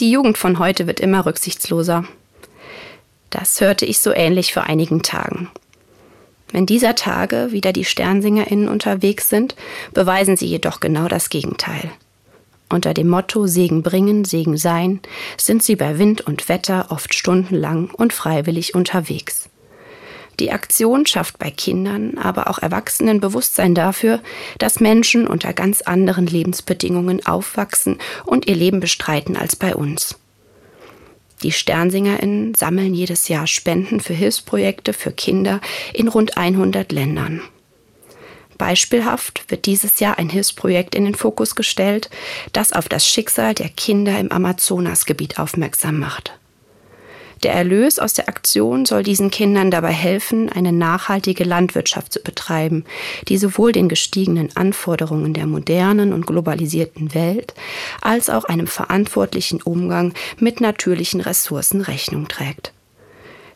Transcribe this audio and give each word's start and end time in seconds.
Die 0.00 0.10
Jugend 0.10 0.38
von 0.38 0.58
heute 0.58 0.86
wird 0.86 0.98
immer 0.98 1.26
rücksichtsloser. 1.26 2.04
Das 3.28 3.60
hörte 3.60 3.84
ich 3.84 3.98
so 3.98 4.12
ähnlich 4.12 4.54
vor 4.54 4.62
einigen 4.62 5.02
Tagen. 5.02 5.50
Wenn 6.50 6.64
dieser 6.64 6.94
Tage 6.94 7.48
wieder 7.52 7.74
die 7.74 7.84
SternsingerInnen 7.84 8.68
unterwegs 8.68 9.28
sind, 9.28 9.54
beweisen 9.92 10.38
sie 10.38 10.46
jedoch 10.46 10.80
genau 10.80 11.06
das 11.06 11.28
Gegenteil. 11.28 11.90
Unter 12.70 12.94
dem 12.94 13.08
Motto 13.08 13.46
Segen 13.46 13.82
bringen, 13.82 14.24
Segen 14.24 14.56
sein 14.56 15.00
sind 15.36 15.62
sie 15.62 15.76
bei 15.76 15.98
Wind 15.98 16.22
und 16.22 16.48
Wetter 16.48 16.86
oft 16.88 17.12
stundenlang 17.12 17.90
und 17.90 18.14
freiwillig 18.14 18.74
unterwegs. 18.74 19.49
Die 20.38 20.52
Aktion 20.52 21.06
schafft 21.06 21.38
bei 21.38 21.50
Kindern, 21.50 22.16
aber 22.16 22.48
auch 22.48 22.58
Erwachsenen 22.58 23.20
Bewusstsein 23.20 23.74
dafür, 23.74 24.20
dass 24.58 24.80
Menschen 24.80 25.26
unter 25.26 25.52
ganz 25.52 25.82
anderen 25.82 26.26
Lebensbedingungen 26.26 27.26
aufwachsen 27.26 27.98
und 28.24 28.46
ihr 28.46 28.56
Leben 28.56 28.80
bestreiten 28.80 29.36
als 29.36 29.56
bei 29.56 29.74
uns. 29.74 30.16
Die 31.42 31.52
SternsingerInnen 31.52 32.54
sammeln 32.54 32.94
jedes 32.94 33.28
Jahr 33.28 33.46
Spenden 33.46 34.00
für 34.00 34.12
Hilfsprojekte 34.12 34.92
für 34.92 35.10
Kinder 35.10 35.60
in 35.94 36.08
rund 36.08 36.36
100 36.36 36.92
Ländern. 36.92 37.42
Beispielhaft 38.58 39.50
wird 39.50 39.64
dieses 39.64 40.00
Jahr 40.00 40.18
ein 40.18 40.28
Hilfsprojekt 40.28 40.94
in 40.94 41.06
den 41.06 41.14
Fokus 41.14 41.54
gestellt, 41.54 42.10
das 42.52 42.74
auf 42.74 42.90
das 42.90 43.06
Schicksal 43.06 43.54
der 43.54 43.70
Kinder 43.70 44.18
im 44.18 44.30
Amazonasgebiet 44.30 45.38
aufmerksam 45.38 45.98
macht. 45.98 46.38
Der 47.42 47.54
Erlös 47.54 47.98
aus 47.98 48.12
der 48.12 48.28
Aktion 48.28 48.84
soll 48.84 49.02
diesen 49.02 49.30
Kindern 49.30 49.70
dabei 49.70 49.92
helfen, 49.92 50.50
eine 50.50 50.72
nachhaltige 50.72 51.44
Landwirtschaft 51.44 52.12
zu 52.12 52.20
betreiben, 52.20 52.84
die 53.28 53.38
sowohl 53.38 53.72
den 53.72 53.88
gestiegenen 53.88 54.54
Anforderungen 54.56 55.32
der 55.32 55.46
modernen 55.46 56.12
und 56.12 56.26
globalisierten 56.26 57.14
Welt 57.14 57.54
als 58.02 58.28
auch 58.28 58.44
einem 58.44 58.66
verantwortlichen 58.66 59.62
Umgang 59.62 60.12
mit 60.38 60.60
natürlichen 60.60 61.22
Ressourcen 61.22 61.80
Rechnung 61.80 62.28
trägt. 62.28 62.72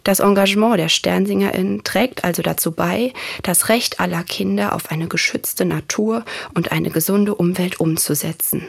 Das 0.03 0.21
Engagement 0.21 0.79
der 0.79 0.89
Sternsingerin 0.89 1.83
trägt 1.83 2.25
also 2.25 2.43
dazu 2.43 2.73
bei, 2.73 3.13
das 3.43 3.69
Recht 3.69 4.01
aller 4.01 4.23
Kinder 4.23 4.75
auf 4.75 4.91
eine 4.91 5.09
geschützte 5.09 5.65
Natur 5.65 6.25
und 6.55 6.73
eine 6.73 6.91
gesunde 6.91 7.35
Umwelt 7.35 7.81
umzusetzen. 7.81 8.67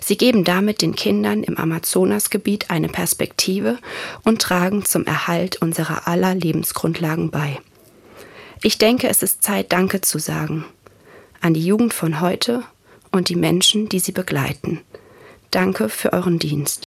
Sie 0.00 0.16
geben 0.16 0.44
damit 0.44 0.82
den 0.82 0.94
Kindern 0.94 1.42
im 1.42 1.56
Amazonasgebiet 1.56 2.70
eine 2.70 2.88
Perspektive 2.88 3.78
und 4.24 4.42
tragen 4.42 4.84
zum 4.84 5.06
Erhalt 5.06 5.62
unserer 5.62 6.06
aller 6.08 6.34
Lebensgrundlagen 6.34 7.30
bei. 7.30 7.58
Ich 8.62 8.78
denke, 8.78 9.08
es 9.08 9.22
ist 9.22 9.42
Zeit, 9.42 9.72
Danke 9.72 10.00
zu 10.00 10.18
sagen 10.18 10.64
an 11.40 11.54
die 11.54 11.64
Jugend 11.64 11.94
von 11.94 12.20
heute 12.20 12.62
und 13.12 13.28
die 13.28 13.36
Menschen, 13.36 13.88
die 13.88 14.00
sie 14.00 14.12
begleiten. 14.12 14.80
Danke 15.50 15.88
für 15.88 16.12
euren 16.12 16.38
Dienst. 16.38 16.84